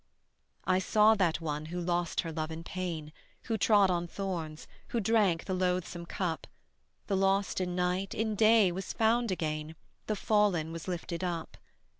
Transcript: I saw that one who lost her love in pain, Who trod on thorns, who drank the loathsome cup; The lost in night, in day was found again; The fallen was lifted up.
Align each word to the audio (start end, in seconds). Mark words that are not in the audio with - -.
I 0.65 0.79
saw 0.79 1.13
that 1.13 1.41
one 1.41 1.65
who 1.67 1.79
lost 1.79 2.21
her 2.21 2.31
love 2.31 2.49
in 2.49 2.63
pain, 2.63 3.13
Who 3.43 3.55
trod 3.55 3.91
on 3.91 4.07
thorns, 4.07 4.67
who 4.87 4.99
drank 4.99 5.45
the 5.45 5.53
loathsome 5.53 6.07
cup; 6.07 6.47
The 7.05 7.15
lost 7.15 7.61
in 7.61 7.75
night, 7.75 8.15
in 8.15 8.33
day 8.33 8.71
was 8.71 8.93
found 8.93 9.29
again; 9.29 9.75
The 10.07 10.15
fallen 10.15 10.71
was 10.71 10.87
lifted 10.87 11.23
up. 11.23 11.55